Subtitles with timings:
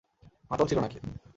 [0.51, 0.97] মাতাল ছিল নাকি?